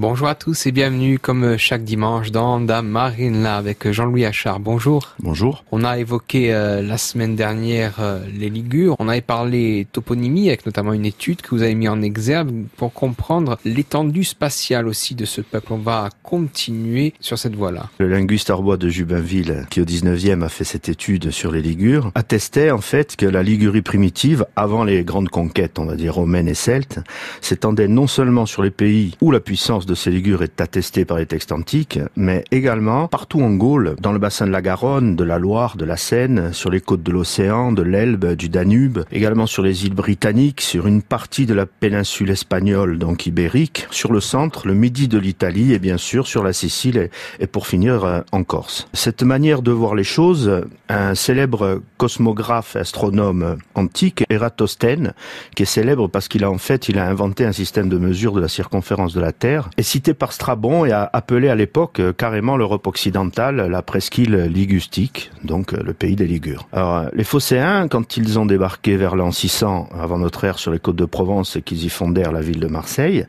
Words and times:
Bonjour 0.00 0.28
à 0.28 0.34
tous 0.34 0.64
et 0.64 0.72
bienvenue 0.72 1.18
comme 1.18 1.58
chaque 1.58 1.84
dimanche 1.84 2.30
dans 2.30 2.58
Da 2.58 2.80
Marine 2.80 3.42
là 3.42 3.58
avec 3.58 3.90
Jean-Louis 3.92 4.24
Achard. 4.24 4.58
Bonjour. 4.58 5.14
Bonjour. 5.18 5.62
On 5.72 5.84
a 5.84 5.98
évoqué 5.98 6.54
euh, 6.54 6.80
la 6.80 6.96
semaine 6.96 7.36
dernière 7.36 7.96
euh, 8.00 8.24
les 8.34 8.48
Ligures. 8.48 8.96
On 8.98 9.10
avait 9.10 9.20
parlé 9.20 9.86
toponymie 9.92 10.48
avec 10.48 10.64
notamment 10.64 10.94
une 10.94 11.04
étude 11.04 11.42
que 11.42 11.50
vous 11.50 11.60
avez 11.60 11.74
mis 11.74 11.86
en 11.86 12.00
exergue 12.00 12.64
pour 12.78 12.94
comprendre 12.94 13.58
l'étendue 13.66 14.24
spatiale 14.24 14.88
aussi 14.88 15.14
de 15.14 15.26
ce 15.26 15.42
peuple. 15.42 15.74
On 15.74 15.76
va 15.76 16.08
continuer 16.22 17.12
sur 17.20 17.38
cette 17.38 17.54
voie-là. 17.54 17.90
Le 17.98 18.08
linguiste 18.08 18.48
Arbois 18.48 18.78
de 18.78 18.88
Jubinville, 18.88 19.66
qui 19.68 19.82
au 19.82 19.84
19e 19.84 20.42
a 20.42 20.48
fait 20.48 20.64
cette 20.64 20.88
étude 20.88 21.30
sur 21.30 21.52
les 21.52 21.60
Ligures, 21.60 22.10
attestait 22.14 22.70
en 22.70 22.80
fait 22.80 23.16
que 23.16 23.26
la 23.26 23.42
Ligurie 23.42 23.82
primitive, 23.82 24.46
avant 24.56 24.82
les 24.82 25.04
grandes 25.04 25.28
conquêtes, 25.28 25.78
on 25.78 25.84
va 25.84 25.94
dire 25.94 26.14
romaines 26.14 26.48
et 26.48 26.54
celtes, 26.54 27.00
s'étendait 27.42 27.86
non 27.86 28.06
seulement 28.06 28.46
sur 28.46 28.62
les 28.62 28.70
pays 28.70 29.14
où 29.20 29.30
la 29.30 29.40
puissance 29.40 29.88
de 29.90 29.96
ces 29.96 30.12
ligures 30.12 30.44
est 30.44 30.60
attestée 30.60 31.04
par 31.04 31.18
les 31.18 31.26
textes 31.26 31.50
antiques, 31.50 31.98
mais 32.14 32.44
également 32.52 33.08
partout 33.08 33.42
en 33.42 33.50
Gaule, 33.50 33.96
dans 34.00 34.12
le 34.12 34.20
bassin 34.20 34.46
de 34.46 34.52
la 34.52 34.62
Garonne, 34.62 35.16
de 35.16 35.24
la 35.24 35.38
Loire, 35.38 35.76
de 35.76 35.84
la 35.84 35.96
Seine, 35.96 36.52
sur 36.52 36.70
les 36.70 36.80
côtes 36.80 37.02
de 37.02 37.10
l'océan, 37.10 37.72
de 37.72 37.82
l'Elbe, 37.82 38.34
du 38.34 38.48
Danube, 38.48 39.00
également 39.10 39.46
sur 39.46 39.64
les 39.64 39.86
îles 39.86 39.94
britanniques, 39.94 40.60
sur 40.60 40.86
une 40.86 41.02
partie 41.02 41.44
de 41.44 41.54
la 41.54 41.66
péninsule 41.66 42.30
espagnole, 42.30 42.98
donc 42.98 43.26
ibérique, 43.26 43.88
sur 43.90 44.12
le 44.12 44.20
centre, 44.20 44.68
le 44.68 44.74
midi 44.74 45.08
de 45.08 45.18
l'Italie 45.18 45.72
et 45.72 45.80
bien 45.80 45.96
sûr 45.96 46.28
sur 46.28 46.44
la 46.44 46.52
Sicile 46.52 47.10
et, 47.40 47.46
pour 47.48 47.66
finir 47.66 48.04
euh, 48.04 48.20
en 48.30 48.44
Corse. 48.44 48.86
Cette 48.92 49.24
manière 49.24 49.60
de 49.60 49.72
voir 49.72 49.96
les 49.96 50.04
choses, 50.04 50.62
un 50.88 51.16
célèbre 51.16 51.82
cosmographe 51.96 52.76
astronome 52.76 53.56
antique, 53.74 54.24
Eratosthène, 54.30 55.14
qui 55.56 55.64
est 55.64 55.66
célèbre 55.66 56.06
parce 56.06 56.28
qu'il 56.28 56.44
a 56.44 56.50
en 56.50 56.58
fait, 56.58 56.88
il 56.88 56.98
a 56.98 57.08
inventé 57.08 57.44
un 57.44 57.52
système 57.52 57.88
de 57.88 57.98
mesure 57.98 58.32
de 58.34 58.40
la 58.40 58.48
circonférence 58.48 59.14
de 59.14 59.20
la 59.20 59.32
Terre 59.32 59.68
est 59.80 59.82
cité 59.82 60.12
par 60.12 60.32
Strabon 60.32 60.84
et 60.84 60.92
a 60.92 61.08
appelé 61.12 61.48
à 61.48 61.54
l'époque 61.54 62.00
euh, 62.00 62.12
carrément 62.12 62.56
l'Europe 62.58 62.86
occidentale 62.86 63.56
la 63.56 63.82
presqu'île 63.82 64.36
ligustique, 64.44 65.30
donc 65.42 65.72
euh, 65.72 65.82
le 65.82 65.94
pays 65.94 66.16
des 66.16 66.26
Ligures. 66.26 66.68
Alors, 66.72 66.96
euh, 66.96 67.08
les 67.14 67.24
Phocéens, 67.24 67.88
quand 67.88 68.18
ils 68.18 68.38
ont 68.38 68.44
débarqué 68.44 68.98
vers 68.98 69.16
l'an 69.16 69.32
600 69.32 69.88
avant 69.98 70.18
notre 70.18 70.44
ère 70.44 70.58
sur 70.58 70.70
les 70.70 70.78
côtes 70.78 70.96
de 70.96 71.06
Provence 71.06 71.56
et 71.56 71.62
qu'ils 71.62 71.84
y 71.84 71.88
fondèrent 71.88 72.30
la 72.30 72.42
ville 72.42 72.60
de 72.60 72.66
Marseille, 72.66 73.24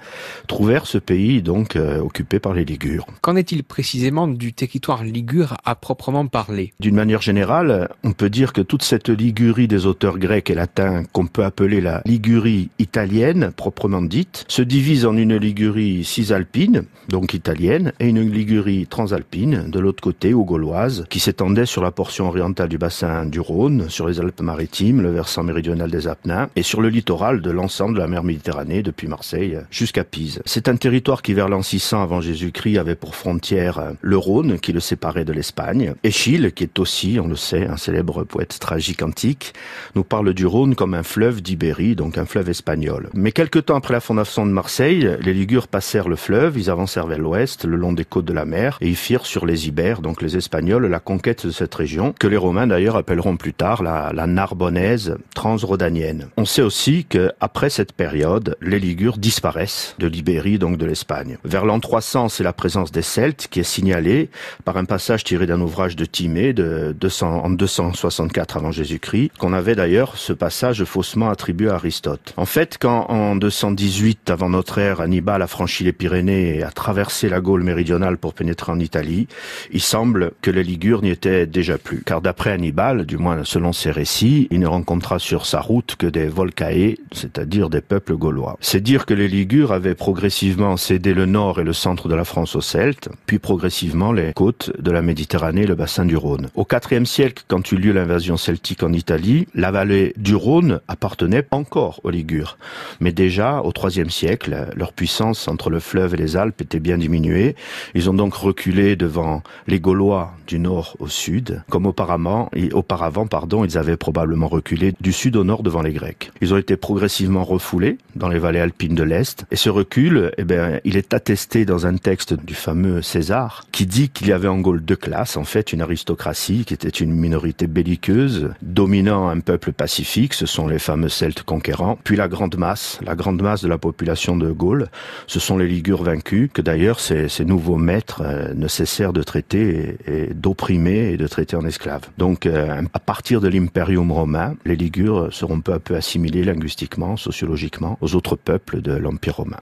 trouvèrent 0.48 0.86
ce 0.86 0.98
pays 0.98 1.42
donc 1.42 1.78
occupé 1.78 2.40
par 2.40 2.54
les 2.54 2.66
Ligures. 2.66 3.08
Qu'en 3.22 3.36
est-il 3.36 3.64
précisément 3.64 4.28
du 4.28 4.54
territoire 4.54 5.04
ligure 5.04 5.56
à 5.64 5.76
proprement 5.76 6.28
parler? 6.28 6.74
D'une 6.80 6.96
manière 6.96 7.22
générale, 7.22 7.90
on 8.04 8.12
peut 8.12 8.30
dire 8.30 8.52
que 8.52 8.62
toute 8.62 8.84
cette 8.84 9.10
Ligurie 9.10 9.68
des 9.68 9.86
auteurs 9.86 10.18
grecs 10.18 10.50
et 10.50 10.56
latins 10.56 11.04
qu'on 11.14 11.28
peut 11.28 11.46
appeler 11.46 11.80
la 11.80 12.02
Ligurie 12.06 12.70
italienne 12.78 13.52
proprement 13.56 14.02
dite 14.02 14.46
se 14.50 14.62
divise 14.62 15.06
en 15.06 15.16
une 15.16 15.38
Ligurie 15.38 16.04
alpine, 16.34 16.84
donc 17.10 17.34
italienne, 17.34 17.94
et 18.00 18.08
une 18.08 18.22
Ligurie 18.22 18.88
transalpine, 18.88 19.70
de 19.70 19.80
l'autre 19.80 20.02
côté, 20.02 20.34
ou 20.34 20.46
gauloise, 20.46 21.06
qui 21.10 21.20
s'étendait 21.20 21.66
sur 21.66 21.82
la 21.82 21.92
portion 21.92 22.28
orientale 22.28 22.70
du 22.70 22.78
bassin 22.78 23.26
du 23.26 23.40
Rhône, 23.40 23.90
sur 23.90 24.08
les 24.08 24.20
Alpes-Maritimes, 24.20 25.02
le 25.02 25.12
versant 25.12 25.44
méridional 25.44 25.90
des 25.90 26.08
Apennins, 26.08 26.50
et 26.56 26.64
sur 26.64 26.82
le 26.82 26.90
littoral 26.90 27.42
de 27.42 27.52
l'ensemble 27.52 27.96
de 27.96 28.00
la 28.00 28.08
mer 28.08 28.24
Méditerranée, 28.24 28.84
depuis 28.84 29.08
Marseille 29.08 29.58
jusqu'à 29.70 30.04
Pise. 30.04 30.42
C'est 30.46 30.70
un 30.70 30.76
territoire 30.76 31.22
qui, 31.22 31.34
vers 31.34 31.50
l'an 31.50 31.62
600 31.62 32.02
avant 32.02 32.22
Jésus-Christ, 32.22 32.78
avait 32.78 32.96
pour 32.96 33.16
frontière 33.16 33.94
le 34.02 34.18
Rhône, 34.18 34.60
qui 34.60 34.74
le 34.74 34.80
séparait 34.80 35.26
de 35.26 35.34
l'Espagne. 35.34 35.94
Échille, 36.04 36.52
qui 36.54 36.64
est 36.64 36.80
aussi, 36.80 37.20
on 37.22 37.28
le 37.28 37.36
sait, 37.36 37.66
un 37.66 37.78
célèbre 37.78 38.24
poète 38.24 38.58
tragique 38.60 39.04
antique, 39.04 39.54
nous 39.96 40.04
parle 40.04 40.34
du 40.34 40.46
Rhône 40.46 40.76
comme 40.76 40.94
un 40.94 41.04
fleuve 41.04 41.42
d'Ibérie, 41.42 41.96
donc 41.96 42.18
un 42.18 42.26
fleuve 42.26 42.50
espagnol. 42.50 43.10
Mais 43.14 43.32
quelque 43.32 43.60
temps 43.60 43.76
après 43.76 43.94
la 43.94 44.00
fondation 44.00 44.46
de 44.46 44.52
Marseille, 44.52 45.10
les 45.22 45.34
Ligures 45.34 45.68
passèrent 45.68 46.10
le 46.10 46.16
fleuve, 46.22 46.58
ils 46.58 46.70
avancèrent 46.70 47.08
vers 47.08 47.18
l'ouest, 47.18 47.66
le 47.66 47.76
long 47.76 47.94
des 47.94 48.06
côtes 48.06 48.26
de 48.26 48.34
la 48.34 48.46
mer, 48.46 48.78
et 48.80 48.88
ils 48.88 48.96
firent 48.96 49.26
sur 49.26 49.46
les 49.46 49.68
Ibères, 49.68 50.02
donc 50.02 50.22
les 50.22 50.38
Espagnols, 50.38 50.86
la 50.86 51.00
conquête 51.00 51.48
de 51.48 51.52
cette 51.52 51.74
région, 51.74 52.14
que 52.20 52.28
les 52.28 52.38
Romains 52.38 52.68
d'ailleurs 52.68 52.96
appelleront 52.96 53.38
plus 53.38 53.54
tard 53.54 53.82
la, 53.82 54.12
la 54.14 54.28
Narbonnaise 54.28 55.18
transrodanienne. 55.34 56.28
On 56.38 56.46
sait 56.46 56.62
aussi 56.62 57.06
que 57.06 57.32
après 57.40 57.72
cette 57.72 57.94
période, 57.94 58.56
les 58.62 58.80
Ligures 58.80 59.18
disparaissent 59.18 59.96
de 59.98 60.06
l'Ibérie, 60.06 60.60
donc 60.60 60.78
de 60.78 60.86
l'Espagne. 60.86 61.38
Vers 61.44 61.66
l'an 61.66 61.80
300, 61.80 62.30
c'est 62.30 62.44
la 62.44 62.54
présence 62.54 62.92
des 62.92 63.02
Celtes 63.02 63.48
qui 63.50 63.60
est 63.60 63.64
signalée 63.64 64.30
par 64.64 64.78
un 64.78 64.86
passage 64.86 65.24
tiré 65.24 65.48
d'un 65.48 65.60
ouvrage 65.60 65.96
de 65.96 66.06
Timée 66.06 66.54
de 66.54 66.96
200, 67.00 67.42
en 67.44 67.50
264 67.50 68.58
avant 68.58 68.72
Jésus-Christ, 68.72 69.32
qu'on 69.40 69.54
avait 69.54 69.76
d'ailleurs 69.76 70.18
ce 70.18 70.34
passage 70.34 70.84
faussement 70.84 71.30
attribué 71.30 71.70
à 71.70 71.76
Aristote. 71.76 72.34
En 72.38 72.46
fait, 72.46 72.78
quand 72.80 73.08
en 73.10 73.36
218 73.36 74.30
avant 74.30 74.50
notre 74.50 74.78
ère, 74.78 75.02
Hannibal 75.02 75.42
a 75.42 75.48
franchi 75.48 75.84
les 75.84 75.94
Pyrénées 75.94 76.11
et 76.14 76.64
a 76.64 76.72
traversé 76.72 77.30
la 77.30 77.42
Gaule 77.42 77.64
méridionale 77.64 78.18
pour 78.18 78.34
pénétrer 78.34 78.72
en 78.72 78.80
Italie, 78.80 79.28
il 79.72 79.82
semble 79.82 80.32
que 80.42 80.52
les 80.52 80.64
Ligures 80.64 81.02
n'y 81.02 81.10
étaient 81.10 81.46
déjà 81.46 81.78
plus. 81.78 82.04
Car 82.06 82.22
d'après 82.22 82.52
Hannibal, 82.52 83.06
du 83.06 83.18
moins 83.18 83.44
selon 83.44 83.74
ses 83.74 83.92
récits, 83.92 84.48
il 84.52 84.60
ne 84.60 84.68
rencontra 84.68 85.20
sur 85.20 85.46
sa 85.46 85.62
route 85.62 85.96
que 85.96 86.08
des 86.08 86.28
Volcae, 86.28 86.96
c'est-à-dire 87.12 87.70
des 87.70 87.82
peuples 87.82 88.16
gaulois. 88.16 88.58
C'est 88.62 88.82
dire 88.82 89.06
que 89.06 89.14
les 89.14 89.28
Ligures 89.28 89.72
avaient 89.72 89.96
progressivement 89.96 90.78
cédé 90.78 91.14
le 91.14 91.26
nord 91.26 91.60
et 91.60 91.64
le 91.64 91.74
centre 91.74 92.08
de 92.08 92.16
la 92.16 92.26
France 92.26 92.56
aux 92.56 92.62
Celtes, 92.62 93.10
puis 93.26 93.40
progressivement 93.40 94.12
les 94.12 94.34
côtes 94.34 94.72
de 94.80 94.92
la 94.92 95.02
Méditerranée 95.02 95.62
et 95.64 95.68
le 95.68 95.76
bassin 95.76 96.06
du 96.06 96.18
Rhône. 96.18 96.50
Au 96.56 96.66
IVe 96.92 97.06
siècle, 97.06 97.44
quand 97.48 97.72
eut 97.72 97.78
lieu 97.78 97.94
l'invasion 97.94 98.38
celtique 98.38 98.84
en 98.84 98.94
Italie, 98.94 99.48
la 99.56 99.72
vallée 99.72 100.14
du 100.18 100.36
Rhône 100.36 100.80
appartenait 100.88 101.46
encore 101.52 102.00
aux 102.04 102.10
Ligures. 102.10 102.58
Mais 103.00 103.12
déjà, 103.12 103.62
au 103.62 103.72
IIIe 103.72 104.10
siècle, 104.10 104.68
leur 104.76 104.94
puissance 104.94 105.48
entre 105.48 105.70
le 105.70 105.80
fleuve 105.80 106.01
et 106.10 106.18
les 106.18 106.38
Alpes 106.38 106.62
étaient 106.62 106.80
bien 106.80 106.98
diminuées. 106.98 107.56
Ils 107.96 108.10
ont 108.10 108.14
donc 108.14 108.34
reculé 108.34 108.96
devant 108.96 109.44
les 109.68 109.80
Gaulois 109.80 110.34
du 110.48 110.60
nord 110.60 110.96
au 111.00 111.08
sud, 111.08 111.64
comme 111.70 111.86
auparavant, 111.86 112.50
et 112.56 112.72
auparavant 112.74 113.28
pardon, 113.28 113.66
ils 113.66 113.78
avaient 113.78 113.98
probablement 113.98 114.48
reculé 114.48 114.94
du 115.00 115.14
sud 115.14 115.36
au 115.36 115.44
nord 115.44 115.64
devant 115.64 115.82
les 115.82 115.94
Grecs. 115.94 116.32
Ils 116.42 116.54
ont 116.54 116.58
été 116.58 116.78
progressivement 116.78 117.44
refoulés 117.44 117.98
dans 118.16 118.30
les 118.30 118.40
vallées 118.40 118.60
alpines 118.60 118.96
de 118.96 119.04
l'Est. 119.04 119.46
Et 119.52 119.56
ce 119.56 119.70
recul, 119.70 120.32
eh 120.38 120.44
bien, 120.44 120.80
il 120.84 120.98
est 120.98 121.14
attesté 121.14 121.66
dans 121.66 121.86
un 121.86 121.98
texte 121.98 122.34
du 122.34 122.54
fameux 122.54 123.02
César, 123.02 123.66
qui 123.72 123.86
dit 123.86 124.10
qu'il 124.10 124.28
y 124.28 124.34
avait 124.34 124.48
en 124.48 124.60
Gaule 124.60 124.84
deux 124.84 124.96
classes, 124.96 125.38
en 125.38 125.44
fait, 125.44 125.74
une 125.74 125.82
aristocratie 125.82 126.66
qui 126.66 126.74
était 126.74 126.90
une 126.90 127.12
minorité 127.12 127.68
belliqueuse, 127.68 128.52
dominant 128.62 129.30
un 129.30 129.40
peuple 129.40 129.72
pacifique, 129.72 130.34
ce 130.34 130.46
sont 130.46 130.68
les 130.68 130.80
fameux 130.80 131.10
Celtes 131.10 131.44
conquérants, 131.44 131.98
puis 132.04 132.16
la 132.16 132.28
grande 132.28 132.58
masse, 132.58 133.00
la 133.04 133.16
grande 133.16 133.42
masse 133.42 133.62
de 133.62 133.68
la 133.68 133.78
population 133.78 134.38
de 134.38 134.52
Gaule, 134.52 134.88
ce 135.28 135.40
sont 135.40 135.58
les 135.58 135.68
Ligures 135.68 135.91
vaincus, 135.98 136.50
que 136.54 136.62
d'ailleurs 136.62 137.00
ces, 137.00 137.28
nouveaux 137.46 137.78
maîtres 137.78 138.22
euh, 138.24 138.54
ne 138.54 138.68
cessèrent 138.68 139.14
de 139.14 139.24
traiter 139.24 139.98
et, 140.08 140.34
d'opprimer 140.34 141.12
et 141.12 141.18
de 141.18 141.28
traiter 141.28 141.56
en 141.56 141.66
esclaves. 141.66 142.08
Donc 142.18 142.46
euh, 142.46 142.82
à 142.94 143.00
partir 143.00 143.42
de 143.42 143.48
l'impérium 143.48 144.12
romain, 144.12 144.56
les 144.66 144.76
Ligures 144.76 145.34
seront 145.34 145.62
peu 145.62 145.74
à 145.74 145.80
peu 145.80 145.96
assimilés 145.96 146.44
linguistiquement, 146.44 147.18
sociologiquement 147.18 147.98
aux 148.02 148.16
autres 148.16 148.36
peuples 148.36 148.82
de 148.82 148.94
l'Empire 148.94 149.36
romain. 149.36 149.60